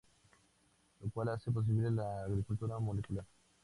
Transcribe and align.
Lo 1.01 1.11
cual 1.11 1.29
hace 1.29 1.51
posible 1.51 1.91
la 1.91 2.23
agricultura 2.23 2.79
molecular. 2.79 3.23